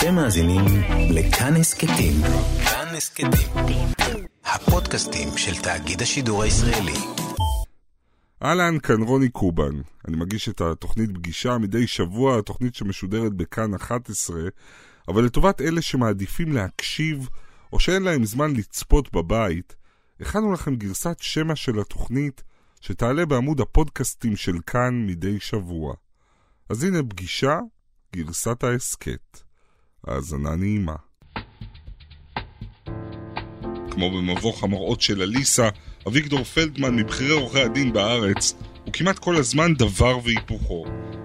[0.00, 0.64] אתם מאזינים
[1.10, 2.14] לכאן הסכתים.
[2.64, 3.86] כאן הסכתים.
[4.44, 6.98] הפודקאסטים של תאגיד השידור הישראלי.
[8.42, 9.80] אהלן, כאן רוני קובן.
[10.08, 14.40] אני מגיש את התוכנית פגישה מדי שבוע, התוכנית שמשודרת בכאן 11,
[15.08, 17.28] אבל לטובת אלה שמעדיפים להקשיב,
[17.72, 19.76] או שאין להם זמן לצפות בבית,
[20.20, 22.42] הכנו לכם גרסת שמע של התוכנית,
[22.80, 25.94] שתעלה בעמוד הפודקאסטים של כאן מדי שבוע.
[26.68, 27.58] אז הנה פגישה,
[28.16, 29.49] גרסת ההסכת.
[30.06, 30.96] האזנה נעימה.
[33.90, 35.68] כמו במבוך המראות של אליסה,
[36.08, 38.54] אביגדור פלדמן מבכירי עורכי הדין בארץ,
[38.84, 40.84] הוא כמעט כל הזמן דבר והיפוכו.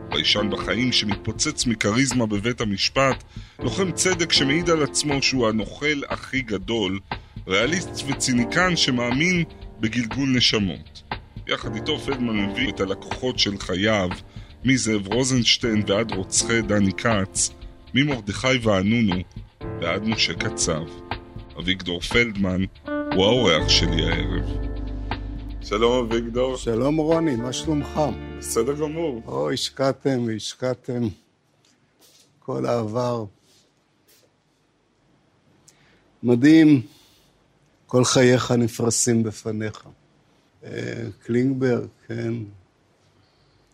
[0.10, 3.24] ביישן בחיים שמתפוצץ מכריזמה בבית המשפט,
[3.60, 7.00] לוחם צדק שמעיד על עצמו שהוא הנוכל הכי גדול,
[7.48, 9.44] ריאליסט וציניקן שמאמין
[9.80, 11.04] בגלגול נשמות.
[11.48, 14.10] יחד איתו פלדמן מביא את הלקוחות של חייו,
[14.66, 17.50] מזאב רוזנשטיין ועד רוצחי דני כץ,
[17.98, 19.16] ממרדכי ואנונו
[19.82, 20.84] ועד משה קצב.
[21.60, 24.46] אביגדור פלדמן הוא האורח שלי הערב.
[25.62, 26.58] שלום אביגדור.
[26.58, 28.00] שלום רוני, מה שלומך?
[28.38, 29.22] בסדר גמור.
[29.26, 31.08] או, השקעתם והשקעתם
[32.40, 33.26] כל העבר.
[36.24, 36.82] מדהים,
[37.88, 39.88] כל חייך נפרסים בפניך.
[40.64, 40.72] אה,
[41.26, 42.34] קלינגברג, כן,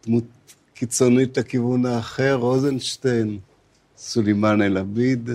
[0.06, 0.23] דמות
[0.73, 3.39] קיצונית לכיוון האחר, רוזנשטיין,
[4.02, 5.30] סולימאן אל-עביד,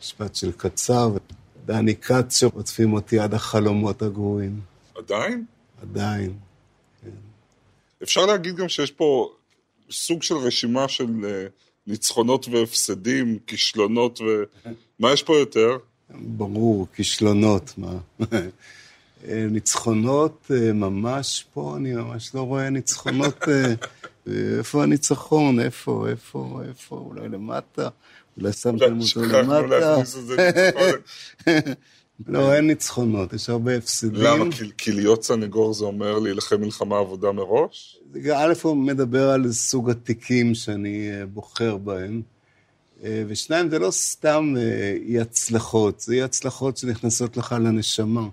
[0.00, 1.10] משפט של קצר,
[1.66, 4.60] דני כץ שעוטפים אותי עד החלומות הגרועים.
[4.96, 5.44] עדיין?
[5.82, 6.32] עדיין,
[7.02, 7.10] כן.
[8.02, 9.32] אפשר להגיד גם שיש פה
[9.90, 11.50] סוג של רשימה של uh,
[11.86, 14.24] ניצחונות והפסדים, כישלונות ו...
[15.00, 15.78] מה יש פה יותר?
[16.10, 17.92] ברור, כישלונות, מה.
[19.28, 23.38] אה, ניצחונות אה, ממש פה, אני ממש לא רואה ניצחונות.
[24.58, 25.60] איפה הניצחון?
[25.60, 26.96] איפה, איפה, איפה?
[26.96, 27.88] אולי למטה?
[28.38, 30.04] אולי שמתם אותו למטה?
[30.04, 31.00] זה ניצחון.
[32.26, 34.22] לא, אין ניצחונות, יש הרבה הפסדים.
[34.22, 34.44] למה?
[34.52, 37.98] כי, כי להיות סנגור זה אומר להילחם מלחמה עבודה מראש?
[38.34, 42.22] א', הוא מדבר על סוג התיקים שאני אה, בוחר בהם,
[43.04, 48.28] אה, ושניים, זה לא סתם אה, אי הצלחות, זה אי הצלחות שנכנסות לך לנשמה.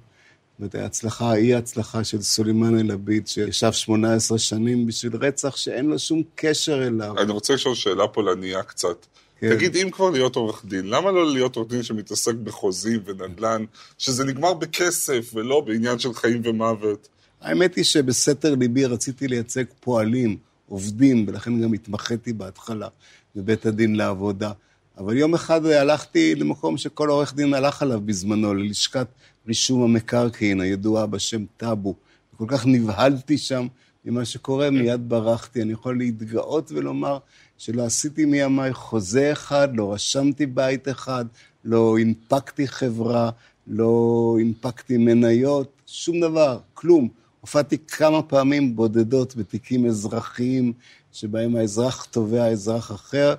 [0.53, 5.99] זאת אומרת, ההצלחה, אי ההצלחה של סולימאן אל-עביד, שישב 18 שנים בשביל רצח שאין לו
[5.99, 7.17] שום קשר אליו.
[7.17, 9.05] אני רוצה לשאול שאלה פולניה קצת.
[9.39, 9.55] כן.
[9.55, 13.65] תגיד, אם כבר להיות עורך דין, למה לא להיות עורך דין שמתעסק בחוזים ונדל"ן,
[13.97, 17.07] שזה נגמר בכסף ולא בעניין של חיים ומוות?
[17.41, 20.37] האמת היא שבסתר ליבי רציתי לייצג פועלים,
[20.69, 22.87] עובדים, ולכן גם התמחיתי בהתחלה
[23.35, 24.51] בבית הדין לעבודה.
[24.97, 29.07] אבל יום אחד הלכתי למקום שכל עורך דין הלך עליו בזמנו, ללשכת
[29.47, 31.95] רישום המקרקעין, הידועה בשם טאבו.
[32.37, 33.67] כל כך נבהלתי שם
[34.05, 35.61] ממה שקורה, מיד ברחתי.
[35.61, 37.17] אני יכול להתגאות ולומר
[37.57, 41.25] שלא עשיתי מימיי חוזה אחד, לא רשמתי בית אחד,
[41.65, 43.29] לא הנפקתי חברה,
[43.67, 47.09] לא הנפקתי מניות, שום דבר, כלום.
[47.41, 50.73] הופעתי כמה פעמים בודדות בתיקים אזרחיים,
[51.11, 53.35] שבהם האזרח תובע אזרח אחר,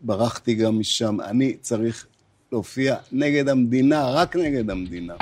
[0.00, 1.20] ברחתי גם משם.
[1.20, 2.06] אני צריך
[2.54, 5.14] להופיע נגד המדינה, רק נגד המדינה.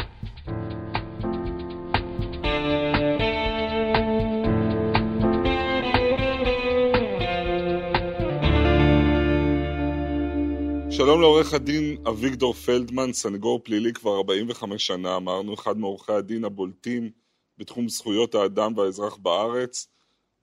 [10.90, 17.10] שלום לעורך הדין אביגדור פלדמן, סנגור פלילי כבר 45 שנה, אמרנו, אחד מעורכי הדין הבולטים
[17.58, 19.88] בתחום זכויות האדם והאזרח בארץ.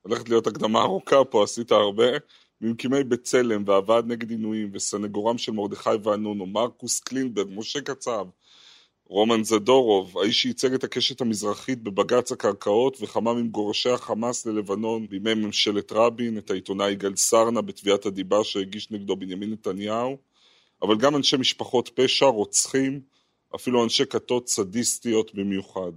[0.01, 2.11] הולכת להיות הקדמה ארוכה פה, עשית הרבה.
[2.61, 8.25] ממקימי בצלם והוועד נגד עינויים וסנגורם של מרדכי ואנונו, מרקוס קלינברג, משה קצב,
[9.05, 15.91] רומן זדורוב, האיש שייצג את הקשת המזרחית בבג"ץ הקרקעות וכמה ממגורשי החמאס ללבנון בימי ממשלת
[15.91, 20.17] רבין, את העיתונאי יגאל סרנה בתביעת הדיבה שהגיש נגדו בנימין נתניהו,
[20.81, 23.01] אבל גם אנשי משפחות פשע, רוצחים,
[23.55, 25.91] אפילו אנשי כתות סדיסטיות במיוחד.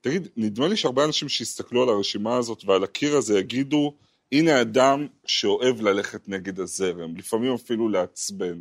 [0.00, 3.94] תגיד, נדמה לי שהרבה אנשים שיסתכלו על הרשימה הזאת ועל הקיר הזה יגידו,
[4.32, 8.58] הנה אדם שאוהב ללכת נגד הזרם, לפעמים אפילו לעצבן.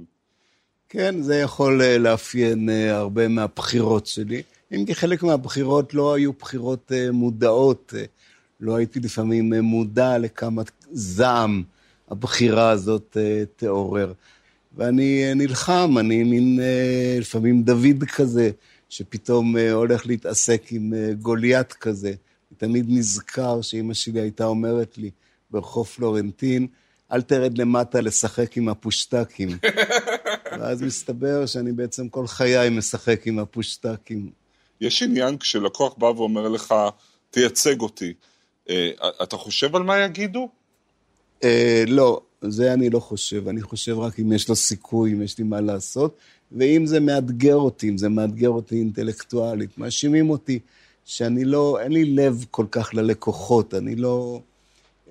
[0.89, 4.41] כן, זה יכול אה, לאפיין אה, הרבה מהבחירות שלי.
[4.71, 7.93] אם כי חלק מהבחירות לא היו בחירות אה, מודעות,
[8.59, 10.61] לא הייתי לפעמים מודע לכמה
[10.91, 11.63] זעם
[12.09, 13.17] הבחירה הזאת
[13.55, 14.13] תעורר.
[14.77, 16.59] ואני נלחם, אני מין
[17.19, 18.51] לפעמים דוד כזה,
[18.89, 22.07] שפתאום הולך להתעסק עם גוליית כזה.
[22.07, 25.09] אני תמיד נזכר שאימא שלי הייתה אומרת לי
[25.51, 26.67] ברחוב פלורנטין,
[27.11, 29.49] אל תרד למטה לשחק עם הפושטקים.
[30.59, 34.29] ואז מסתבר שאני בעצם כל חיי משחק עם הפושטקים.
[34.81, 36.73] יש עניין כשלקוח בא ואומר לך,
[37.31, 38.13] תייצג אותי,
[38.69, 38.91] אה,
[39.23, 40.49] אתה חושב על מה יגידו?
[41.43, 43.47] אה, לא, זה אני לא חושב.
[43.47, 46.17] אני חושב רק אם יש לו סיכוי, אם יש לי מה לעשות,
[46.51, 49.77] ואם זה מאתגר אותי, אם זה מאתגר אותי אינטלקטואלית.
[49.77, 50.59] מאשימים אותי
[51.05, 54.41] שאני לא, אין לי לב כל כך ללקוחות, אני לא,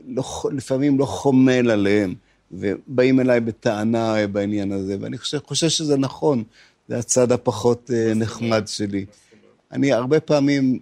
[0.07, 0.23] לא
[0.53, 2.15] לפעמים לא חומל עליהם,
[2.53, 6.45] ובאים אליי בטענה בעניין הזה, ואני חושב, חושב שזה נכון,
[6.89, 9.07] זה הצד הפחות אה, נחמד שלי.
[9.73, 10.79] אני הרבה פעמים,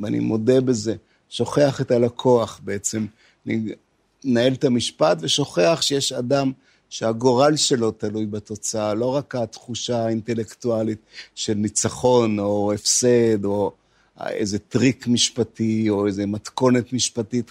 [0.00, 0.94] ואני מודה בזה,
[1.28, 3.06] שוכח את הלקוח בעצם.
[3.46, 3.60] אני
[4.24, 6.52] מנהל את המשפט ושוכח שיש אדם
[6.90, 10.98] שהגורל שלו תלוי בתוצאה, לא רק התחושה האינטלקטואלית
[11.34, 13.72] של ניצחון או הפסד או
[14.28, 17.50] איזה טריק משפטי או איזה מתכונת משפטית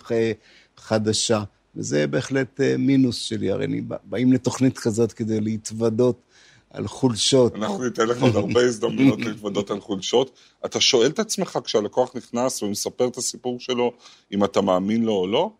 [0.77, 1.43] חדשה.
[1.75, 6.21] וזה בהחלט אה, מינוס שלי, הרי באים לתוכנית כזאת כדי להתוודות
[6.69, 7.55] על חולשות.
[7.55, 10.31] אנחנו ניתן לך עוד הרבה הזדמנויות להתוודות על חולשות.
[10.65, 13.91] אתה שואל את עצמך כשהלקוח נכנס ומספר את הסיפור שלו,
[14.33, 15.51] אם אתה מאמין לו או לא?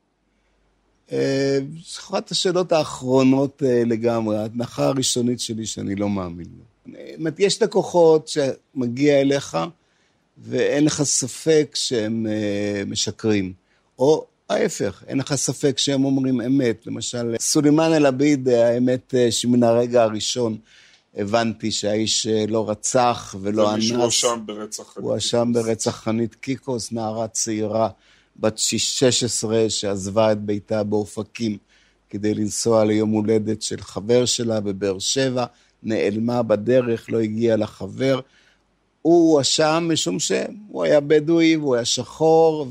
[1.12, 1.60] אה,
[1.98, 6.64] אחת השאלות האחרונות אה, לגמרי, ההנחה הראשונית שלי שאני לא מאמין לו.
[6.86, 9.58] זאת אומרת, יש לקוחות שמגיע אליך
[10.44, 13.54] ואין לך ספק שהם אה, משקרים,
[14.00, 16.88] או ההפך, אין לך ספק שהם אומרים אמת.
[16.88, 20.58] למשל, סולימאן אל-עביד, האמת שמן הרגע הראשון
[21.16, 23.74] הבנתי שהאיש לא רצח ולא אנס.
[23.74, 24.98] ומישהו הואשם ברצח חנית.
[25.04, 27.90] הוא הואשם ברצח חנית קיקוס, נערה צעירה.
[28.40, 31.58] בת 16 שעזבה את ביתה באופקים
[32.10, 35.46] כדי לנסוע ליום הולדת של חבר שלה בבאר שבע,
[35.84, 38.20] נעלמה בדרך, לא הגיעה לחבר.
[39.02, 42.68] הוא הואשם משום שהוא היה בדואי והוא היה שחור,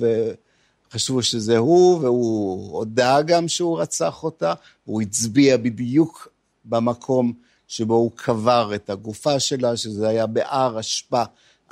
[0.90, 4.54] וחשבו שזה הוא, והוא הודה גם שהוא רצח אותה,
[4.84, 6.28] הוא הצביע בדיוק
[6.64, 7.32] במקום
[7.68, 11.22] שבו הוא קבר את הגופה שלה, שזה היה בהר אשפה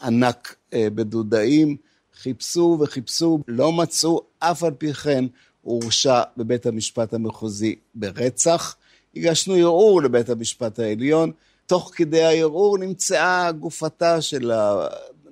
[0.03, 1.77] ענק אה, בדודאים.
[2.23, 5.25] חיפשו וחיפשו, לא מצאו, אף על פי כן
[5.63, 8.77] הוא הורשע בבית המשפט המחוזי ברצח.
[9.17, 11.33] הגשנו ערעור לבית המשפט העליון,
[11.67, 14.53] תוך כדי הערעור נמצאה גופתה של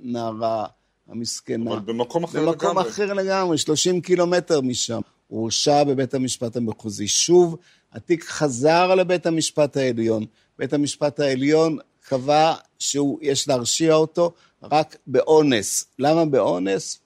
[0.03, 0.67] הנערה
[1.09, 1.73] המסכנה.
[1.73, 2.69] אבל במקום אחר במקום לגמרי.
[2.69, 5.01] במקום אחר לגמרי, 30 קילומטר משם.
[5.29, 7.09] הוא הורשע בבית המשפט המחוזי.
[7.09, 7.57] שוב,
[7.93, 10.25] התיק חזר לבית המשפט העליון.
[10.59, 11.79] בית המשפט העליון
[12.09, 14.33] קבע שיש להרשיע אותו
[14.63, 15.87] רק באונס.
[15.99, 16.99] למה באונס?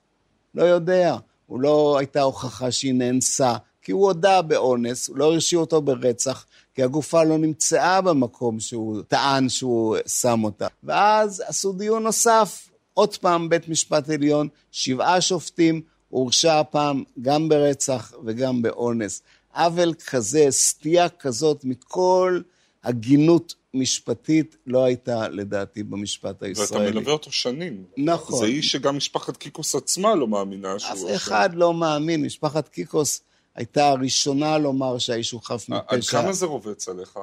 [0.55, 1.17] לא יודע.
[1.47, 6.47] הוא לא הייתה הוכחה שהיא נאנסה, כי הוא הודה באונס, הוא לא הרשיע אותו ברצח,
[6.79, 10.67] כי הגופה לא נמצאה במקום שהוא טען שהוא שם אותה.
[10.83, 18.13] ואז עשו דיון נוסף, עוד פעם בית משפט עליון, שבעה שופטים, הורשע הפעם גם ברצח
[18.25, 19.23] וגם באונס.
[19.55, 22.41] עוול כזה, סטייה כזאת מכל
[22.85, 26.85] הגינות משפטית לא הייתה לדעתי במשפט הישראלי.
[26.85, 27.85] ואתה מלווה אותו שנים.
[27.97, 28.39] נכון.
[28.39, 31.11] זה איש שגם משפחת קיקוס עצמה לא מאמינה שהוא...
[31.11, 33.21] אף אחד לא מאמין, משפחת קיקוס
[33.59, 35.85] הייתה הראשונה לומר שהאיש הוא חף מפשע.
[35.89, 37.19] עד כמה זה רובץ עליך?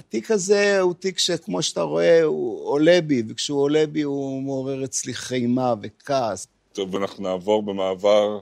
[0.00, 4.84] התיק הזה הוא תיק שכמו שאתה רואה, הוא עולה בי, וכשהוא עולה בי הוא מעורר
[4.84, 6.46] אצלי חימה וכעס.
[6.72, 8.38] טוב, ואנחנו נעבור במעבר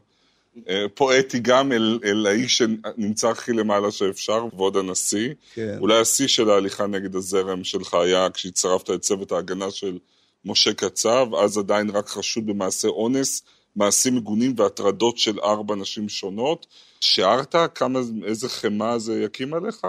[0.69, 5.35] אה, פואטי גם אל, אל האיש שנמצא הכי למעלה שאפשר, כבוד הנשיא.
[5.55, 5.77] כן.
[5.81, 9.99] אולי השיא של ההליכה נגד הזרם שלך היה כשהצטרפת את צוות ההגנה של
[10.45, 13.43] משה קצב, אז עדיין רק חשוד במעשה אונס,
[13.77, 16.67] מעשים מגונים והטרדות של ארבע נשים שונות.
[17.01, 19.87] שיערת כמה, איזה חמאה זה יקים עליך?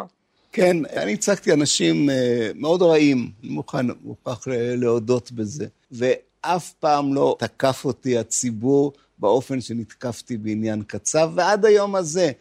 [0.51, 5.65] כן, אני הצגתי אנשים אה, מאוד רעים, אני מוכן, מוכרח להודות בזה.
[5.91, 12.31] ואף פעם לא תקף אותי הציבור באופן שנתקפתי בעניין קצב, ועד היום הזה.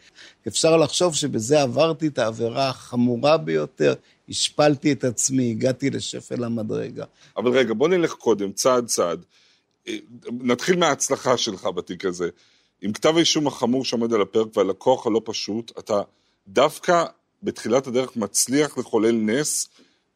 [0.47, 3.93] אפשר לחשוב שבזה עברתי את העבירה החמורה ביותר,
[4.29, 7.05] השפלתי את עצמי, הגעתי לשפל המדרגה.
[7.37, 9.25] אבל רגע, בוא נלך קודם, צעד צעד.
[10.31, 12.29] נתחיל מההצלחה שלך בתיק הזה.
[12.81, 16.01] עם כתב האישום החמור שעומד על הפרק והלקוח הלא פשוט, אתה
[16.47, 17.05] דווקא
[17.43, 19.67] בתחילת הדרך מצליח לחולל נס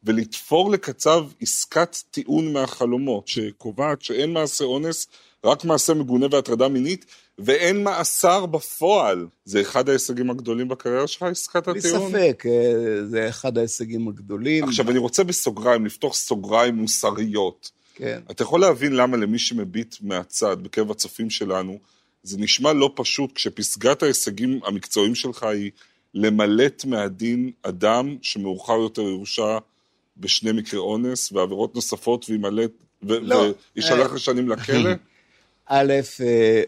[0.04, 5.06] ולתפור לקצב עסקת טיעון מהחלומות, שקובעת שאין מעשה אונס
[5.44, 7.06] רק מעשה מגונה והטרדה מינית,
[7.38, 9.26] ואין מאסר בפועל.
[9.44, 12.12] זה אחד ההישגים הגדולים בקריירה שלך, עסקת הטיעון?
[12.12, 14.64] בלי ספק, אה, זה אחד ההישגים הגדולים.
[14.64, 17.70] עכשיו, אני רוצה בסוגריים, לפתוח סוגריים מוסריות.
[18.00, 18.20] כן.
[18.30, 21.78] אתה יכול להבין למה למי שמביט מהצד, בקרב הצופים שלנו,
[22.22, 25.70] זה נשמע לא פשוט כשפסגת ההישגים המקצועיים שלך היא
[26.14, 29.58] למלט מהדין אדם שמאוחר יותר יורשע
[30.16, 32.70] בשני מקרי אונס ועבירות נוספות וימלט,
[33.02, 34.90] לא, וישלח לשנים לכלא?
[35.66, 36.62] א', אה,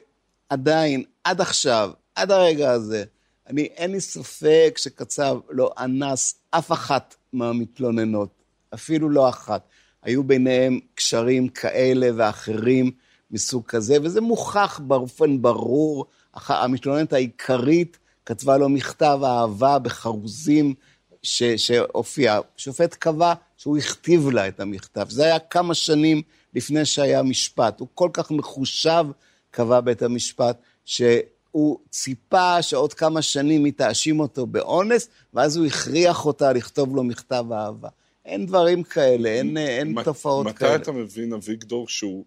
[0.49, 3.05] עדיין, עד עכשיו, עד הרגע הזה,
[3.49, 8.43] אני, אין לי ספק שקצב לא אנס אף אחת מהמתלוננות,
[8.75, 9.69] אפילו לא אחת.
[10.03, 12.91] היו ביניהם קשרים כאלה ואחרים
[13.31, 16.07] מסוג כזה, וזה מוכח באופן ברור.
[16.35, 20.75] המתלוננת העיקרית, כתבה לו מכתב אהבה בחרוזים
[21.23, 22.41] ש, שהופיע.
[22.57, 25.07] שופט קבע שהוא הכתיב לה את המכתב.
[25.11, 26.23] זה היה כמה שנים
[26.55, 27.81] לפני שהיה משפט.
[27.81, 29.05] הוא כל כך מחושב,
[29.51, 36.27] קבע בית המשפט, שהוא ציפה שעוד כמה שנים היא תאשים אותו באונס, ואז הוא הכריח
[36.27, 37.89] אותה לכתוב לו מכתב אהבה.
[38.25, 40.77] אין דברים כאלה, אין, אין מת- תופעות מתי כאלה.
[40.77, 42.25] אתה מבין, אביגדור, שהוא,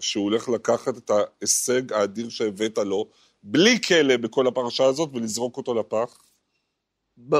[0.00, 3.06] שהוא הולך לקחת את ההישג האדיר שהבאת לו,
[3.42, 6.18] בלי כלא בכל הפרשה הזאת, ולזרוק אותו לפח?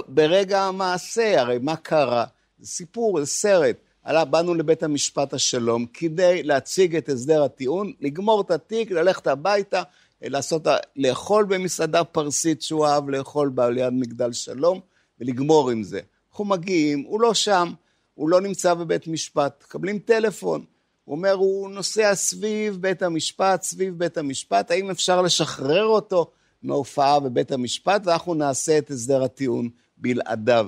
[0.08, 2.24] ברגע המעשה, הרי מה קרה?
[2.58, 3.76] זה סיפור, זה סרט.
[4.02, 9.82] עלה, באנו לבית המשפט השלום כדי להציג את הסדר הטיעון, לגמור את התיק, ללכת הביתה,
[10.22, 10.66] לעשות,
[10.96, 14.80] לאכול במסעדה פרסית שהוא אהב לאכול בה ליד מגדל שלום,
[15.20, 16.00] ולגמור עם זה.
[16.30, 17.72] אנחנו מגיעים, הוא לא שם,
[18.14, 20.64] הוא לא נמצא בבית משפט, מקבלים טלפון.
[21.04, 26.30] הוא אומר, הוא נוסע סביב בית המשפט, סביב בית המשפט, האם אפשר לשחרר אותו
[26.62, 30.66] מההופעה בבית המשפט, ואנחנו נעשה את הסדר הטיעון בלעדיו.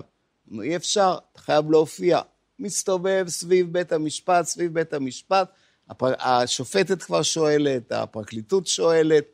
[0.49, 2.21] אמרנו, אי אפשר, אתה חייב להופיע.
[2.59, 5.49] מסתובב סביב בית המשפט, סביב בית המשפט,
[5.89, 6.13] הפר...
[6.19, 9.25] השופטת כבר שואלת, הפרקליטות שואלת,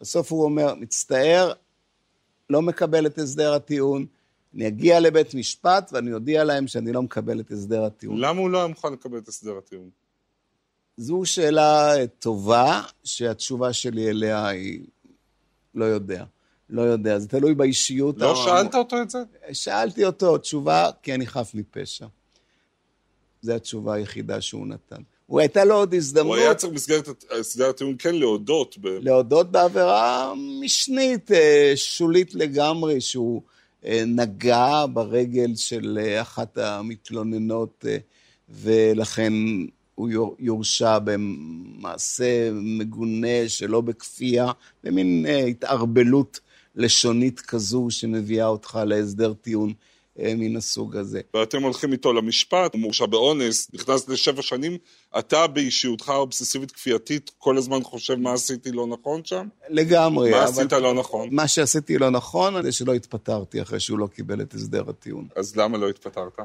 [0.00, 1.52] בסוף הוא אומר, מצטער,
[2.50, 4.06] לא מקבל את הסדר הטיעון,
[4.54, 8.20] אני אגיע לבית משפט ואני אודיע להם שאני לא מקבל את הסדר הטיעון.
[8.20, 9.90] למה הוא לא היה מוכן לקבל את הסדר הטיעון?
[10.96, 14.80] זו שאלה טובה, שהתשובה שלי אליה היא
[15.74, 16.24] לא יודע.
[16.70, 18.18] לא יודע, זה תלוי באישיות.
[18.18, 19.18] לא ה- שאלת אותו את זה?
[19.52, 22.06] שאלתי אותו תשובה, כי אני חף מפשע.
[23.42, 25.02] זו התשובה היחידה שהוא נתן.
[25.26, 28.78] הוא הייתה לו עוד הוא הזדמנות היה צריך במסגרת הסדר הטיעון כן להודות.
[28.80, 28.86] ב...
[28.86, 33.53] להודות בעבירה משנית, אה, שולית לגמרי, שהוא אה,
[34.06, 37.96] נגע ברגל של אה, אחת המתלוננות, אה,
[38.48, 39.32] ולכן
[39.94, 44.52] הוא יור- יורשע במעשה מגונה שלא בכפייה,
[44.84, 46.40] במין אה, התערבלות
[46.76, 49.68] לשונית כזו שמביאה אותך להסדר טיעון.
[49.68, 49.74] אה,
[50.18, 51.20] מן הסוג הזה.
[51.34, 54.78] ואתם הולכים איתו למשפט, הוא מורשע באונס, נכנס לשבע שנים,
[55.18, 59.46] אתה באישיותך האובססיבית כפייתית כל הזמן חושב מה עשיתי לא נכון שם?
[59.68, 60.30] לגמרי.
[60.30, 61.28] מה עשית לא נכון?
[61.32, 65.28] מה שעשיתי לא נכון, זה שלא התפטרתי אחרי שהוא לא קיבל את הסדר הטיעון.
[65.36, 66.38] אז למה לא התפטרת?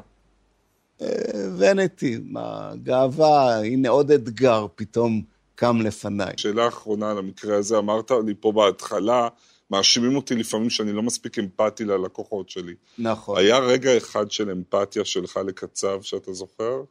[1.58, 5.22] ונטי, מה, גאווה, הנה עוד אתגר פתאום
[5.54, 6.32] קם לפניי.
[6.36, 9.28] שאלה אחרונה על המקרה הזה, אמרת לי פה בהתחלה,
[9.70, 12.74] מאשימים אותי לפעמים שאני לא מספיק אמפתי ללקוחות שלי.
[12.98, 13.38] נכון.
[13.38, 16.82] היה רגע אחד של אמפתיה שלך לקצב שאתה זוכר?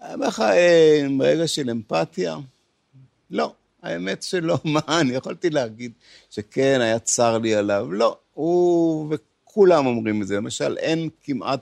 [0.00, 2.36] אני אומר לך, אה, רגע של אמפתיה?
[3.30, 4.58] לא, האמת שלא.
[4.74, 5.92] מה, אני יכולתי להגיד
[6.30, 7.92] שכן, היה צר לי עליו.
[7.92, 10.36] לא, הוא, וכולם אומרים את זה.
[10.36, 11.60] למשל, אין כמעט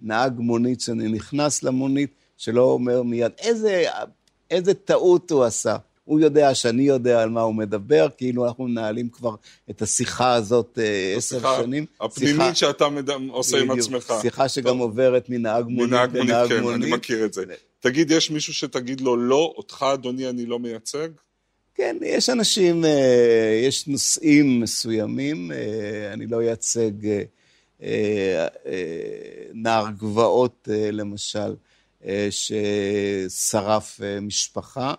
[0.00, 3.84] נהג מונית שאני נכנס למונית, שלא אומר מיד, איזה,
[4.50, 5.76] איזה טעות הוא עשה.
[6.08, 9.34] הוא יודע שאני יודע על מה הוא מדבר, כאילו אנחנו מנהלים כבר
[9.70, 11.86] את השיחה הזאת אה, עשר שנים.
[12.00, 13.10] הפנימית שיחה- שאתה מד...
[13.30, 14.14] עושה עם בדיוק, עצמך.
[14.22, 14.80] שיחה שגם טוב.
[14.80, 16.82] עוברת מנהג מונית מנהג מונית, לנהג כן, מונית.
[16.84, 17.44] אני מכיר את זה.
[17.80, 21.08] תגיד, יש מישהו שתגיד לו, לא, אותך, אדוני, אני לא מייצג?
[21.74, 25.58] כן, יש אנשים, אה, יש נושאים מסוימים, אה,
[26.12, 26.90] אני לא אייצג
[29.54, 31.54] נער גבעות, למשל,
[32.30, 34.94] ששרף משפחה.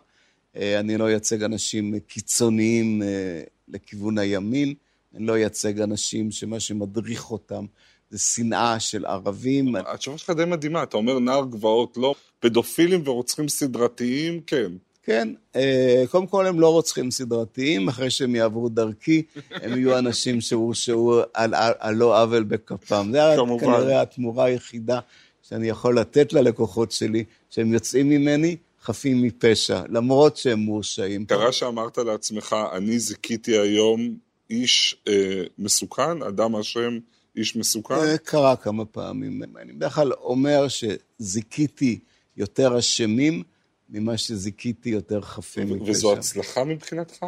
[0.56, 4.74] אה, אני לא אייצג אנשים קיצוניים אה, לכיוון הימין.
[5.16, 7.66] אני לא אייצג אנשים שמה שמדריך אותם
[8.10, 9.76] זה שנאה של ערבים.
[9.76, 14.72] התשובה שלך די מדהימה, אתה אומר נער גבעות, לא, פדופילים ורוצחים סדרתיים, כן.
[15.04, 20.42] כן, אה, קודם כל הם לא רוצחים סדרתיים, אחרי שהם יעברו דרכי, הם יהיו אנשים
[20.42, 23.10] שהורשעו על, על, על לא עוול בכפם.
[23.12, 23.66] זה כמובן.
[23.66, 25.00] כנראה התמורה היחידה
[25.42, 28.56] שאני יכול לתת ללקוחות שלי, שהם יוצאים ממני
[28.90, 31.26] חפים מפשע, למרות שהם מורשעים.
[31.26, 34.18] קרה שאמרת לעצמך, אני זיכיתי היום
[34.50, 37.00] איש אה, מסוכן, אדם אשם,
[37.36, 38.00] איש מסוכן?
[38.00, 39.42] זה קרה כמה פעמים.
[39.62, 42.00] אני בדרך כלל אומר שזיכיתי
[42.38, 43.44] יותר אשמים
[43.90, 45.92] ממה שזיכיתי יותר חפים מפשע.
[45.92, 47.26] וזו הצלחה מבחינתך?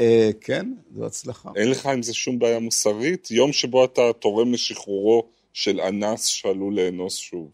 [0.00, 1.50] אה, כן, זו הצלחה.
[1.56, 3.30] אין לך עם זה שום בעיה מוסרית?
[3.30, 7.50] יום שבו אתה תורם לשחרורו של אנס שעלול לאנוס שוב.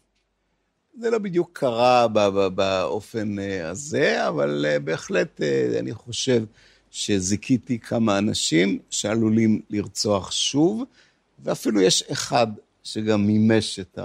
[0.99, 2.07] זה לא בדיוק קרה
[2.55, 6.43] באופן אה, הזה, אבל אה, בהחלט אה, אני חושב
[6.91, 10.83] שזיכיתי כמה אנשים שעלולים לרצוח שוב,
[11.43, 12.47] ואפילו יש אחד
[12.83, 13.99] שגם מימש את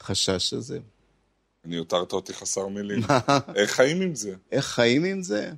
[0.00, 0.78] החשש הזה.
[1.64, 3.02] אני הותרת אותי חסר מילים.
[3.56, 4.34] איך חיים עם זה?
[4.52, 5.50] איך חיים עם זה?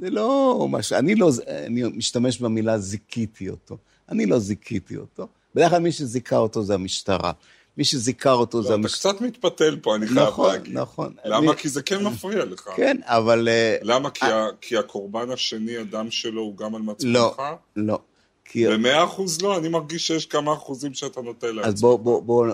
[0.00, 1.30] זה לא משהו, אני לא,
[1.66, 3.76] אני משתמש במילה זיכיתי אותו.
[4.08, 5.28] אני לא זיכיתי אותו.
[5.54, 7.32] בדרך כלל מי שזיכה אותו זה המשטרה.
[7.78, 9.12] מי שזיכה אותו זה אתה המשטרה.
[9.12, 10.78] קצת מתפתל פה, אני חייב נכון, להגיד.
[10.78, 11.12] נכון.
[11.24, 11.52] למה?
[11.52, 12.68] אני- כי זה כן מפריע לך.
[12.76, 13.48] כן, אבל...
[13.48, 14.10] אה, למה?
[14.10, 17.14] כי ה- כי הקורבן השני, הדם שלו, הוא גם על מצפונך?
[17.14, 17.34] לא,
[17.76, 17.98] לא.
[18.44, 18.66] כי...
[18.66, 21.64] במאה אחוז לא, אני מרגיש שיש כמה אחוזים שאתה נותן להם.
[21.64, 22.46] אז בואו בוא, בוא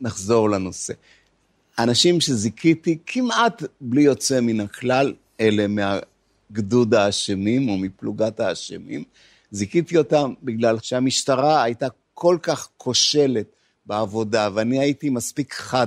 [0.00, 0.92] נחזור לנושא.
[1.78, 9.04] אנשים שזיכיתי כמעט בלי יוצא מן הכלל, אלה מהגדוד האשמים או מפלוגת האשמים.
[9.50, 13.46] זיכיתי אותם בגלל שהמשטרה הייתה כל כך כושלת
[13.86, 15.86] בעבודה, ואני הייתי מספיק חד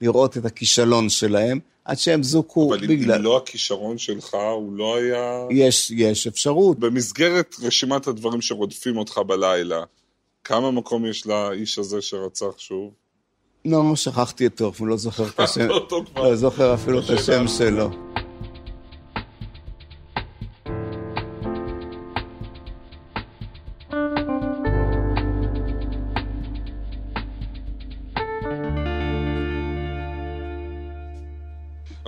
[0.00, 3.10] לראות את הכישלון שלהם, עד שהם זוכו אבל בגלל...
[3.10, 5.46] אבל אם לא הכישרון שלך, הוא לא היה...
[5.50, 6.78] יש, יש אפשרות.
[6.78, 9.84] במסגרת רשימת הדברים שרודפים אותך בלילה,
[10.44, 12.90] כמה מקום יש לאיש הזה שרצח שוב?
[13.64, 15.70] לא, שכחתי אותו, אפילו לא זוכר את השם.
[15.80, 16.22] אותו כבר.
[16.22, 17.90] לא זוכר אפילו את השם שלו.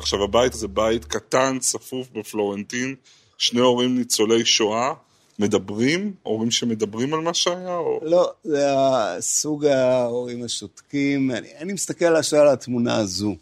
[0.06, 2.94] עכשיו, הבית זה בית קטן, צפוף בפלורנטין,
[3.38, 4.92] שני הורים ניצולי שואה,
[5.38, 6.14] מדברים?
[6.22, 7.76] הורים שמדברים על מה שהיה?
[7.76, 8.00] או...
[8.02, 11.30] לא, זה הסוג ההורים השותקים.
[11.30, 13.36] אני, אני מסתכל על השאלה התמונה הזו,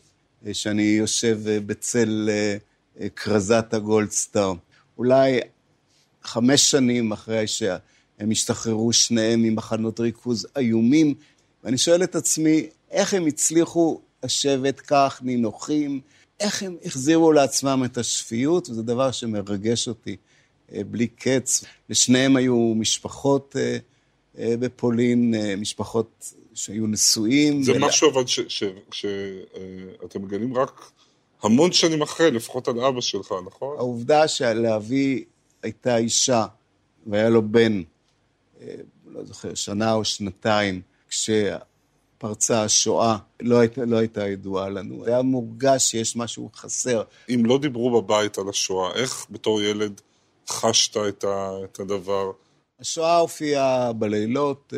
[0.46, 2.30] אה, שאני יושב אה, בצל
[3.00, 4.52] אה, כרזת הגולדסטאר.
[4.98, 5.40] אולי
[6.22, 11.14] חמש שנים אחרי שהם השתחררו שניהם ממחנות ריכוז איומים,
[11.64, 16.00] ואני שואל את עצמי, איך הם הצליחו לשבת כך נינוחים,
[16.40, 20.16] איך הם החזירו לעצמם את השפיות, וזה דבר שמרגש אותי
[20.72, 21.64] בלי קץ.
[21.90, 23.56] לשניהם היו משפחות
[24.38, 27.62] בפולין, משפחות שהיו נשואים.
[27.62, 27.86] זה ולה...
[27.86, 28.24] משהו אבל
[28.90, 30.90] שאתם מגלים רק
[31.42, 33.76] המון שנים אחרי, לפחות על אבא שלך, נכון?
[33.78, 35.24] העובדה שלאבי
[35.62, 36.46] הייתה אישה
[37.06, 37.82] והיה לו בן,
[39.06, 41.30] לא זוכר, שנה או שנתיים, כש...
[42.24, 45.06] פרצה השואה, לא הייתה, לא הייתה ידועה לנו.
[45.06, 47.02] היה מורגש שיש משהו חסר.
[47.30, 50.00] אם לא דיברו בבית על השואה, איך בתור ילד
[50.48, 52.30] חשת את, ה, את הדבר?
[52.80, 54.72] השואה הופיעה בלילות,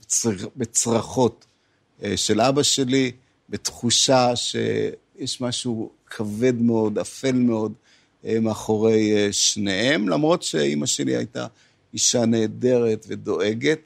[0.00, 1.46] בצר, בצרחות
[2.16, 3.12] של אבא שלי,
[3.48, 7.72] בתחושה שיש משהו כבד מאוד, אפל מאוד,
[8.24, 11.46] מאחורי שניהם, למרות שאימא שלי הייתה
[11.94, 13.80] אישה נהדרת ודואגת,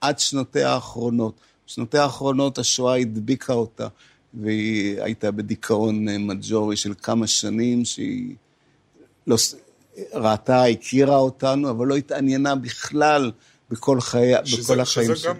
[0.00, 1.34] עד שנותיה האחרונות.
[1.66, 3.88] בשנותיה האחרונות השואה הדביקה אותה,
[4.34, 8.34] והיא הייתה בדיכאון מג'ורי של כמה שנים, שהיא
[9.26, 9.36] לא,
[10.14, 13.32] ראתה, הכירה אותנו, אבל לא התעניינה בכלל
[13.70, 14.32] בכל, חי...
[14.44, 15.32] שזה, בכל החיים שלה.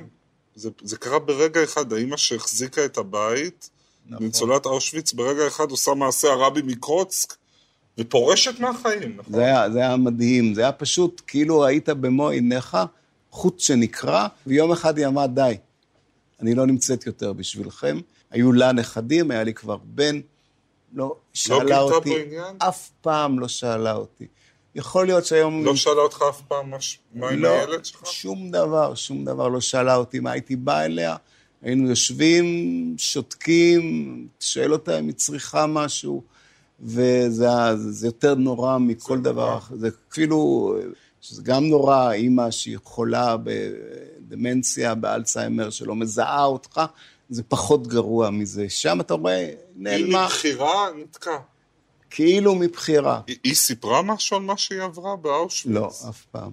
[0.54, 3.70] זה, זה קרה ברגע אחד, האימא שהחזיקה את הבית,
[4.06, 4.26] נכון.
[4.26, 7.36] ניצולת אושוויץ, ברגע אחד עושה מעשה הרבי מקרוצק,
[7.98, 9.32] ופורשת מהחיים, נכון?
[9.32, 12.76] זה היה, זה היה מדהים, זה היה פשוט כאילו היית במו עיניך,
[13.30, 15.56] חוט שנקרע, ויום אחד היא אמרה, די,
[16.40, 18.00] אני לא נמצאת יותר בשבילכם.
[18.30, 20.20] היו לה נכדים, היה לי כבר בן,
[20.94, 22.56] לא שאלה לא אותי, בעניין?
[22.58, 24.26] אף פעם לא שאלה אותי.
[24.74, 25.64] יכול להיות שהיום...
[25.64, 26.76] לא שאלה אותך אף פעם מה,
[27.14, 28.06] מה עם לא, הילד שלך?
[28.06, 31.16] שום דבר, שום דבר לא שאלה אותי מה הייתי בא אליה.
[31.62, 36.22] היינו יושבים, שותקים, שואל אותה אם היא צריכה משהו,
[36.80, 39.76] וזה זה יותר נורא מכל דבר אחר.
[39.76, 40.74] זה אפילו,
[41.20, 43.36] שזה גם נורא, אימא שהיא חולה
[44.28, 46.80] בדמנציה, באלצהיימר, שלא מזהה אותך,
[47.30, 48.68] זה פחות גרוע מזה.
[48.68, 50.18] שם אתה רואה, נעלמה.
[50.18, 51.36] היא מבחירה נתקע.
[52.10, 53.20] כאילו מבחירה.
[53.26, 55.74] היא, היא סיפרה משהו על מה שהיא עברה באושוויץ?
[55.74, 56.50] לא, אף פעם.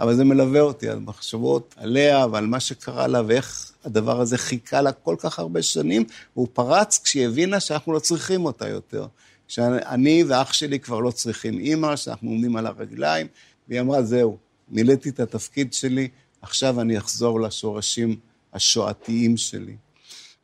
[0.00, 4.80] אבל זה מלווה אותי, על מחשבות עליה ועל מה שקרה לה, ואיך הדבר הזה חיכה
[4.80, 6.04] לה כל כך הרבה שנים,
[6.36, 9.06] והוא פרץ כשהיא הבינה שאנחנו לא צריכים אותה יותר.
[9.48, 13.26] שאני ואח שלי כבר לא צריכים אימא, שאנחנו עומדים על הרגליים,
[13.68, 14.36] והיא אמרה, זהו,
[14.68, 16.08] מילאתי את התפקיד שלי,
[16.42, 18.16] עכשיו אני אחזור לשורשים
[18.52, 19.76] השואתיים שלי.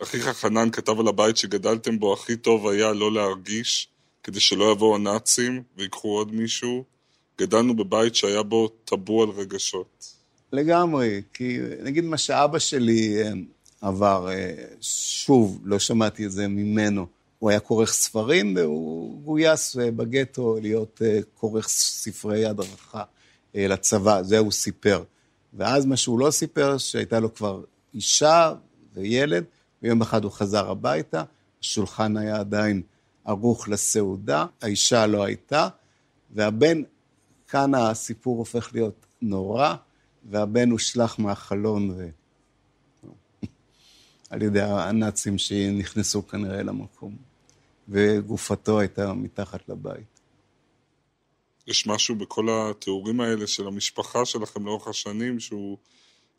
[0.03, 3.89] אחיך חנן כתב על הבית שגדלתם בו, הכי טוב היה לא להרגיש,
[4.23, 6.85] כדי שלא יבואו הנאצים ויקחו עוד מישהו.
[7.39, 10.15] גדלנו בבית שהיה בו טאבו על רגשות.
[10.53, 13.23] לגמרי, כי נגיד מה שאבא שלי
[13.81, 14.29] עבר,
[14.81, 17.07] שוב, לא שמעתי את זה ממנו.
[17.39, 21.03] הוא היה כורך ספרים והוא גויס בגטו להיות
[21.35, 23.03] כורך ספרי הדרכה
[23.55, 25.03] לצבא, זה הוא סיפר.
[25.59, 27.63] ואז מה שהוא לא סיפר, שהייתה לו כבר
[27.95, 28.55] אישה
[28.95, 29.45] וילד,
[29.83, 31.23] ויום אחד הוא חזר הביתה,
[31.61, 32.83] השולחן היה עדיין
[33.25, 35.69] ערוך לסעודה, האישה לא הייתה,
[36.35, 36.83] והבן,
[37.49, 39.75] כאן הסיפור הופך להיות נורא,
[40.31, 42.09] והבן הושלך מהחלון ו...
[44.31, 47.17] על ידי הנאצים שנכנסו כנראה למקום,
[47.89, 50.18] וגופתו הייתה מתחת לבית.
[51.69, 55.77] יש משהו בכל התיאורים האלה של המשפחה שלכם לאורך השנים, שהוא,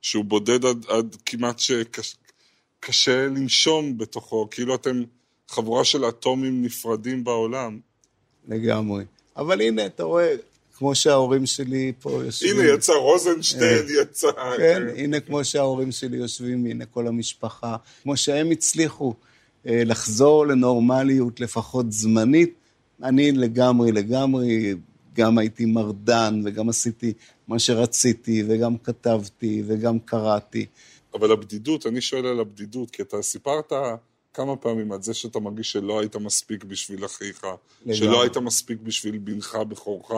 [0.02, 5.04] שהוא בודד עד, עד כמעט שקשה לנשום בתוכו, כאילו אתם
[5.48, 7.80] חבורה של אטומים נפרדים בעולם.
[8.48, 9.04] לגמרי.
[9.38, 10.36] אבל הנה, אתה רואה,
[10.78, 12.60] כמו שההורים שלי פה יושבים.
[12.60, 14.28] הנה יצא רוזנשטיין, יצא...
[14.58, 17.76] כן, הנה כמו שההורים שלי יושבים, הנה כל המשפחה.
[18.04, 19.14] כמו שהם הצליחו
[19.68, 22.54] אה, לחזור לנורמליות לפחות זמנית,
[23.04, 24.74] אני לגמרי, לגמרי,
[25.20, 27.14] גם הייתי מרדן וגם עשיתי
[27.48, 30.66] מה שרציתי וגם כתבתי וגם קראתי.
[31.14, 33.74] אבל הבדידות, אני שואל על הבדידות, כי אתה סיפרת
[34.34, 37.96] כמה פעמים על זה שאתה מרגיש שלא היית מספיק בשביל אחיך, לגמרי.
[37.98, 40.12] שלא היית מספיק בשביל בנך, בכורך,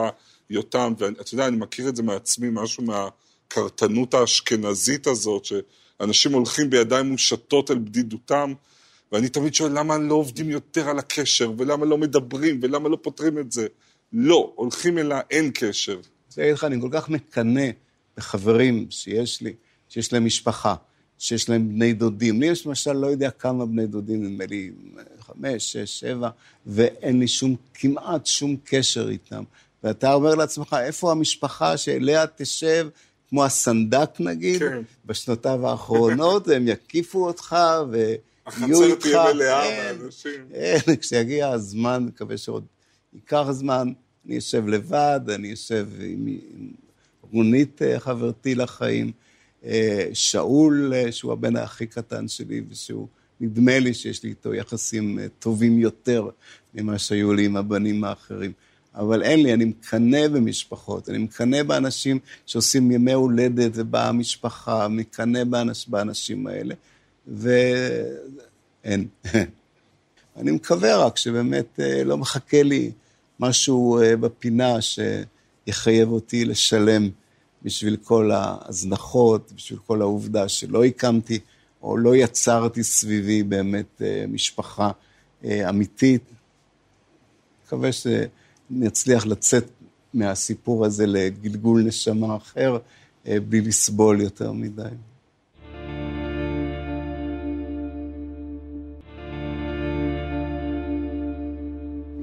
[0.49, 7.05] יותם, ואתה יודע, אני מכיר את זה מעצמי, משהו מהקרטנות האשכנזית הזאת, שאנשים הולכים בידיים
[7.05, 8.53] מושטות אל בדידותם,
[9.11, 13.37] ואני תמיד שואל למה לא עובדים יותר על הקשר, ולמה לא מדברים, ולמה לא פותרים
[13.37, 13.67] את זה.
[14.13, 15.99] לא, הולכים אל האין קשר.
[16.29, 17.69] זה אגיד לך, אני כל כך מקנא
[18.17, 19.53] בחברים שיש לי,
[19.89, 20.75] שיש להם משפחה,
[21.19, 22.41] שיש להם בני דודים.
[22.41, 24.71] לי יש למשל, לא יודע כמה בני דודים, נדמה לי
[25.19, 26.29] חמש, שש, שבע,
[26.65, 29.43] ואין לי שום, כמעט שום קשר איתם.
[29.83, 32.89] ואתה אומר לעצמך, איפה המשפחה שאליה תשב,
[33.29, 34.81] כמו הסנדק נגיד, כן.
[35.05, 37.55] בשנותיו האחרונות, והם יקיפו אותך,
[37.91, 39.01] ויהיו החצר איתך.
[39.01, 40.45] תהיה מלאה כן, באנשים.
[40.51, 42.65] כן, כשיגיע הזמן, מקווה שעוד
[43.13, 43.91] ייקח זמן,
[44.25, 46.71] אני אשב לבד, אני אשב עם, עם
[47.31, 49.11] רונית, אה, חברתי לחיים,
[49.65, 53.07] אה, שאול, אה, שהוא הבן הכי קטן שלי, ושהוא,
[53.39, 56.29] נדמה לי שיש לי איתו יחסים טובים יותר
[56.73, 58.51] ממה שהיו לי עם הבנים האחרים.
[58.95, 65.43] אבל אין לי, אני מקנא במשפחות, אני מקנא באנשים שעושים ימי הולדת ובאה המשפחה, מקנא
[65.43, 66.75] באנש, באנשים האלה,
[67.27, 69.07] ואין.
[70.37, 72.91] אני מקווה רק שבאמת לא מחכה לי
[73.41, 77.09] משהו אה, בפינה שיחייב אותי לשלם
[77.63, 81.39] בשביל כל ההזנחות, בשביל כל העובדה שלא הקמתי
[81.83, 84.91] או לא יצרתי סביבי באמת אה, משפחה
[85.45, 86.23] אמיתית.
[87.65, 89.65] מקווה שנצליח לצאת
[90.13, 92.77] מהסיפור הזה לגלגול נשמה אחר,
[93.25, 94.83] בלי לסבול יותר מדי.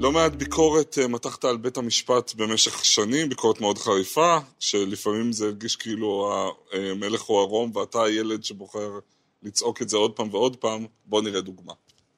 [0.08, 5.46] לא מעט ביקורת אה, מתחת על בית המשפט במשך שנים, ביקורת מאוד חריפה, שלפעמים זה
[5.46, 6.32] הרגיש כאילו
[6.72, 8.90] המלך הוא ערום ואתה הילד שבוחר
[9.42, 10.86] לצעוק את זה עוד פעם ועוד פעם.
[11.06, 11.72] בוא נראה דוגמה.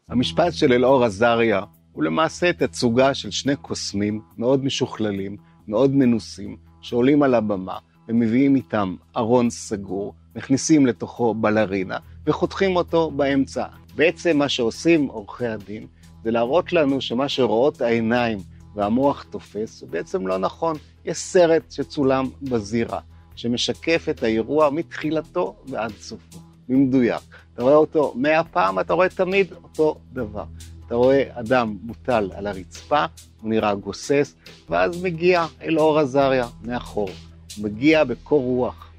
[0.08, 1.60] המשפט של אלאור עזריה
[1.92, 5.36] הוא למעשה תצוגה של שני קוסמים מאוד משוכללים,
[5.68, 13.64] מאוד מנוסים, שעולים על הבמה ומביאים איתם ארון סגור, מכניסים לתוכו בלרינה וחותכים אותו באמצע.
[13.94, 15.86] בעצם מה שעושים עורכי הדין
[16.24, 18.38] זה להראות לנו שמה שרואות העיניים
[18.74, 20.76] והמוח תופס הוא בעצם לא נכון.
[21.04, 23.00] יש סרט שצולם בזירה,
[23.36, 27.36] שמשקף את האירוע מתחילתו ועד סופו, במדויק.
[27.54, 30.44] אתה רואה אותו מאה פעם, אתה רואה תמיד אותו דבר.
[30.86, 33.04] אתה רואה אדם מוטל על הרצפה,
[33.40, 34.34] הוא נראה גוסס,
[34.70, 37.10] ואז מגיע אלאור עזריה מאחור.
[37.56, 38.90] הוא מגיע בקור רוח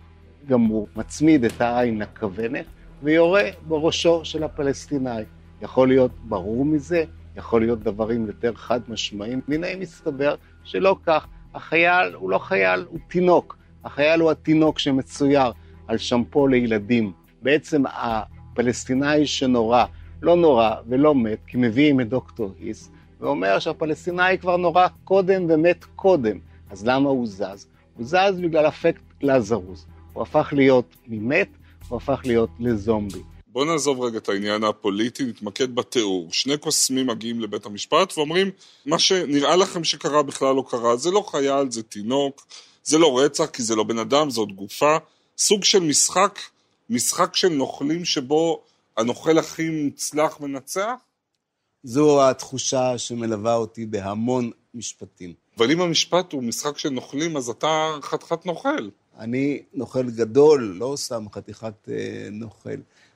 [0.48, 2.66] גמור, מצמיד את העין לכוונת
[3.04, 5.22] ויורה בראשו של הפלסטיני.
[5.62, 7.04] יכול להיות ברור מזה,
[7.36, 9.42] יכול להיות דברים יותר חד משמעיים.
[9.48, 11.28] והנה מסתבר שלא כך.
[11.54, 13.58] החייל הוא לא חייל, הוא תינוק.
[13.84, 15.52] החייל הוא התינוק שמצויר
[15.88, 17.12] על שמפו לילדים.
[17.42, 19.86] בעצם הפלסטיני שנורא,
[20.22, 25.86] לא נורא ולא מת, כי מביאים את דוקטור היס, ואומר שהפלסטיני כבר נורא קודם ומת
[25.96, 26.40] קודם.
[26.70, 27.68] אז למה הוא זז?
[27.98, 29.88] הוא זז בגלל אפקט לזרוס.
[30.14, 31.48] הוא הפך להיות ממת,
[31.90, 33.22] הוא הפך להיות לזומבי.
[33.54, 36.28] בוא נעזוב רגע את העניין הפוליטי, נתמקד בתיאור.
[36.32, 38.52] שני קוסמים מגיעים לבית המשפט ואומרים,
[38.86, 42.46] מה שנראה לכם שקרה בכלל לא קרה, זה לא חייל, זה תינוק,
[42.84, 44.98] זה לא רצח, כי זה לא בן אדם, זאת גופה.
[45.38, 46.40] סוג של משחק,
[46.90, 48.64] משחק של נוכלים שבו
[48.98, 50.94] הנוכל הכי מוצלח מנצח?
[51.84, 55.34] זו התחושה שמלווה אותי בהמון משפטים.
[55.58, 58.90] אבל אם המשפט הוא משחק של נוכלים, אז אתה חתיכת נוכל.
[59.20, 62.70] אני נוכל גדול, לא סתם חתיכת אה, נוכל.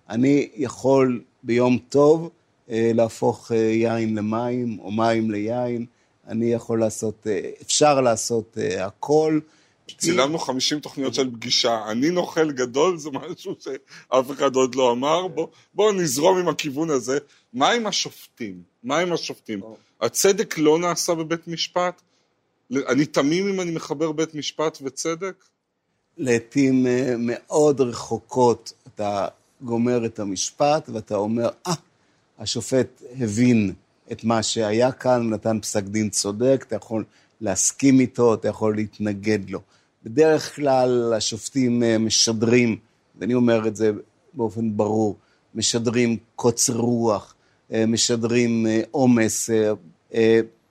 [0.10, 2.30] אני יכול ביום טוב
[2.70, 5.86] אה, להפוך אה, יין למים, או מים ליין.
[6.28, 9.40] אני יכול לעשות, אה, אפשר לעשות הכל.
[9.98, 15.28] צילמנו 50 תוכניות של פגישה, אני נוכל גדול, זה משהו שאף אחד עוד לא אמר,
[15.28, 17.18] בואו בוא נזרום עם הכיוון הזה.
[17.54, 18.62] מה עם השופטים?
[18.84, 19.62] מה עם השופטים?
[20.02, 22.02] הצדק לא נעשה בבית משפט?
[22.72, 25.44] אני תמים אם אני מחבר בית משפט וצדק?
[26.18, 26.86] לעתים
[27.18, 29.28] מאוד רחוקות אתה
[29.62, 31.76] גומר את המשפט ואתה אומר, אה, ah,
[32.40, 33.74] השופט הבין
[34.12, 37.04] את מה שהיה כאן, נתן פסק דין צודק, אתה יכול
[37.42, 39.60] להסכים איתו, אתה יכול להתנגד לו.
[40.04, 42.78] בדרך כלל השופטים אה, משדרים,
[43.20, 43.92] ואני אומר את זה
[44.34, 45.16] באופן ברור,
[45.56, 47.36] משדרים קוצר רוח,
[47.72, 49.50] אה, משדרים עומס,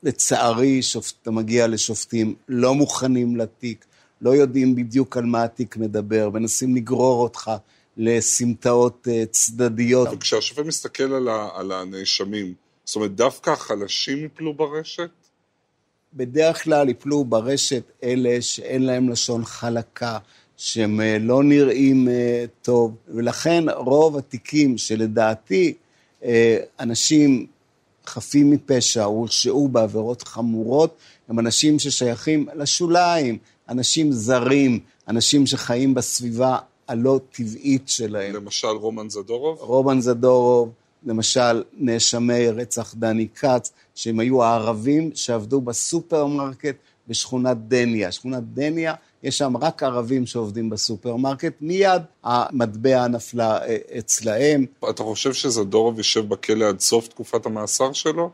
[0.03, 0.81] לצערי,
[1.23, 3.85] אתה מגיע לשופטים לא מוכנים לתיק,
[4.20, 7.51] לא יודעים בדיוק על מה התיק מדבר, מנסים לגרור אותך
[7.96, 10.09] לסמטאות אה, צדדיות.
[10.12, 12.54] וכשהשופט מסתכל על, ה, על הנאשמים,
[12.85, 15.11] זאת אומרת, דווקא החלשים יפלו ברשת?
[16.14, 20.18] בדרך כלל יפלו ברשת אלה שאין להם לשון חלקה,
[20.57, 25.74] שהם אה, לא נראים אה, טוב, ולכן רוב התיקים שלדעתי
[26.80, 27.46] אנשים
[28.07, 30.96] חפים מפשע הורשעו בעבירות חמורות,
[31.28, 38.35] הם אנשים ששייכים לשוליים, אנשים זרים, אנשים שחיים בסביבה הלא טבעית שלהם.
[38.35, 39.59] למשל רומן זדורוב?
[39.61, 40.70] רומן זדורוב,
[41.07, 46.77] למשל נאשמי רצח דני כץ, שהם היו הערבים שעבדו בסופרמרקט
[47.09, 48.12] בשכונת דניה.
[48.12, 54.66] שכונת דניה, יש שם רק ערבים שעובדים בסופרמרקט, מיד המטבע נפלה אה, אצלהם.
[54.90, 58.31] אתה חושב שזדורוב יושב בכלא עד סוף תקופת המאסר שלו?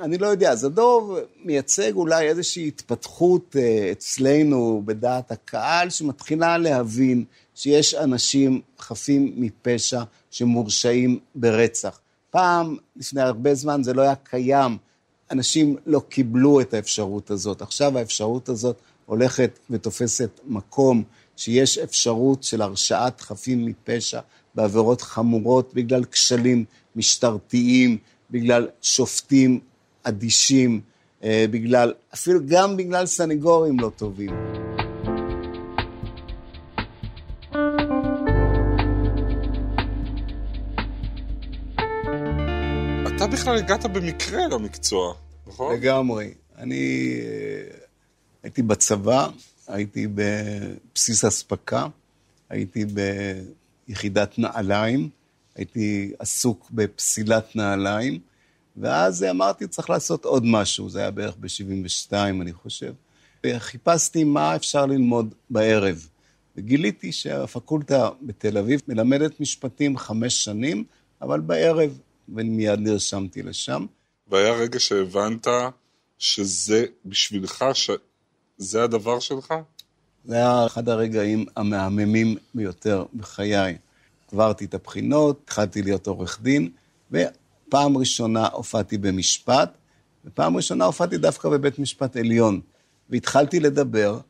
[0.00, 7.94] אני לא יודע, זדורוב מייצג אולי איזושהי התפתחות אה, אצלנו בדעת הקהל, שמתחילה להבין שיש
[7.94, 11.98] אנשים חפים מפשע שמורשעים ברצח.
[12.30, 14.76] פעם, לפני הרבה זמן, זה לא היה קיים.
[15.30, 17.62] אנשים לא קיבלו את האפשרות הזאת.
[17.62, 21.02] עכשיו האפשרות הזאת הולכת ותופסת מקום,
[21.36, 24.20] שיש אפשרות של הרשעת חפים מפשע
[24.54, 26.64] בעבירות חמורות בגלל כשלים
[26.96, 27.98] משטרתיים,
[28.30, 29.60] בגלל שופטים
[30.02, 30.80] אדישים,
[31.24, 34.30] אה, בגלל, אפילו גם בגלל סנגורים לא טובים.
[43.24, 45.14] אתה בכלל הגעת במקרה למקצוע,
[45.46, 45.74] נכון?
[45.74, 46.34] לגמרי.
[46.58, 47.76] אני אה,
[48.42, 49.28] הייתי בצבא,
[49.68, 51.86] הייתי בבסיס אספקה,
[52.48, 52.84] הייתי
[53.88, 55.08] ביחידת נעליים,
[55.56, 58.18] הייתי עסוק בפסילת נעליים,
[58.76, 62.92] ואז אמרתי, צריך לעשות עוד משהו, זה היה בערך ב-72, אני חושב.
[63.46, 66.08] וחיפשתי מה אפשר ללמוד בערב.
[66.56, 70.84] וגיליתי שהפקולטה בתל אביב מלמדת משפטים חמש שנים,
[71.22, 73.86] אבל בערב, ומיד נרשמתי לשם.
[74.28, 75.46] והיה רגע שהבנת
[76.18, 79.54] שזה בשבילך, שזה הדבר שלך?
[80.24, 83.76] זה היה אחד הרגעים המהממים ביותר בחיי.
[84.32, 86.70] עברתי את הבחינות, התחלתי להיות עורך דין,
[87.10, 89.70] ופעם ראשונה הופעתי במשפט,
[90.24, 92.60] ופעם ראשונה הופעתי דווקא בבית משפט עליון.
[93.10, 94.20] והתחלתי לדבר,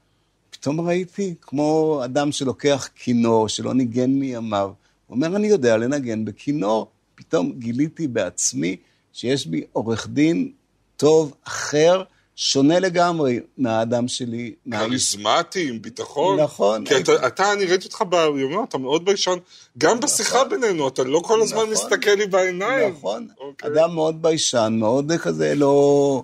[0.50, 4.72] פתאום ראיתי כמו אדם שלוקח כינור, שלא ניגן מימיו.
[5.07, 6.90] הוא אומר, אני יודע לנגן בכינור.
[7.14, 8.77] פתאום גיליתי בעצמי
[9.12, 10.53] שיש בי עורך דין
[10.96, 12.03] טוב, אחר,
[12.37, 14.55] שונה לגמרי מהאדם שלי.
[14.70, 16.40] כריזמטי, עם ביטחון.
[16.40, 16.85] נכון.
[16.85, 19.37] כי אתה, אתה אני ראיתי אותך ביומיום, אתה מאוד ביישן.
[19.79, 20.00] גם נכון.
[20.00, 22.94] בשיחה בינינו, אתה לא כל הזמן נכון, מסתכל לי בעיניים.
[22.94, 23.29] נכון.
[23.38, 23.70] אוקיי.
[23.70, 26.22] אדם מאוד ביישן, מאוד כזה לא...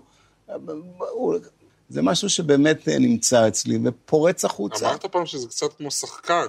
[1.89, 4.89] זה משהו שבאמת נמצא אצלי ופורץ החוצה.
[4.89, 6.47] אמרת פעם שזה קצת כמו שחקן.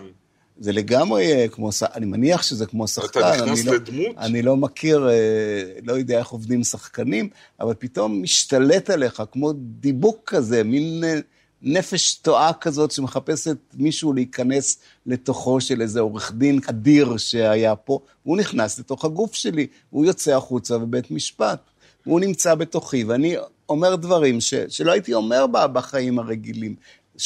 [0.61, 3.19] זה לגמרי כמו, אני מניח שזה כמו שחקן.
[3.19, 4.15] אתה נכנס אני לדמות?
[4.15, 5.13] לא, אני לא מכיר, אה,
[5.83, 11.19] לא יודע איך עובדים שחקנים, אבל פתאום משתלט עליך, כמו דיבוק כזה, מין אה,
[11.61, 18.37] נפש טועה כזאת שמחפשת מישהו להיכנס לתוכו של איזה עורך דין אדיר שהיה פה, והוא
[18.37, 21.59] נכנס לתוך הגוף שלי, הוא יוצא החוצה בבית משפט.
[22.05, 23.35] הוא נמצא בתוכי, ואני
[23.69, 26.75] אומר דברים ש, שלא הייתי אומר בחיים הרגילים.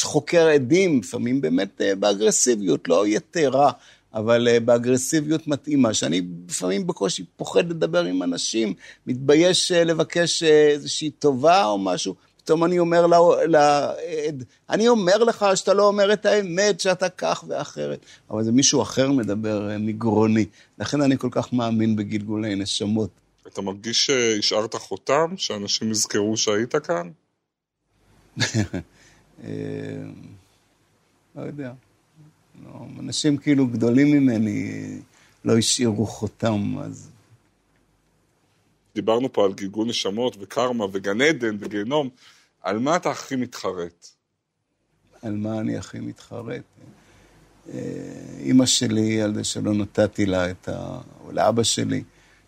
[0.04, 3.72] חוקר עדים, לפעמים באמת אה, באגרסיביות, לא יתרה,
[4.14, 8.74] אבל אה, באגרסיביות מתאימה, שאני לפעמים בקושי פוחד לדבר עם אנשים,
[9.08, 13.08] מתבייש אה, לבקש איזושהי טובה או משהו, פתאום אני אומר
[13.48, 18.82] לעד, אני אומר לך שאתה לא אומר את האמת, שאתה כך ואחרת, אבל זה מישהו
[18.82, 20.46] אחר מדבר מגרוני,
[20.80, 23.10] לכן אני כל כך מאמין בגלגולי נשמות.
[23.48, 27.10] אתה מרגיש שהשארת חותם, שאנשים יזכרו שהיית כאן?
[29.44, 29.50] אה,
[31.36, 31.74] לא יודע.
[32.64, 35.00] לא, אנשים כאילו גדולים ממני
[35.46, 37.12] לא השאירו חותם, אז...
[38.96, 42.10] דיברנו פה על גלגול נשמות וקרמה וגן עדן וגיהנום.
[42.62, 44.08] על מה אתה הכי מתחרט?
[45.22, 46.64] על מה אני הכי מתחרט?
[47.74, 47.80] אה,
[48.40, 51.02] אימא שלי, על זה שלא נתתי לה את ה...
[51.24, 52.04] או לאבא שלי,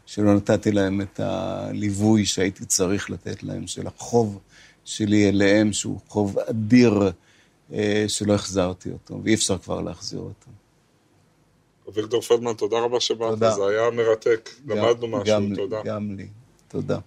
[0.05, 4.39] שלא נתתי להם את הליווי שהייתי צריך לתת להם, של החוב
[4.87, 7.11] שלי אליהם, שהוא חוב אדיר
[7.73, 10.49] אה, שלא החזרתי אותו, ואי אפשר כבר להחזיר אותו.
[11.89, 15.81] אביגדור פלדמן, תודה רבה שבאת, זה היה מרתק, למדנו משהו, גם תודה.
[15.83, 16.27] גם לי,
[16.67, 16.99] תודה.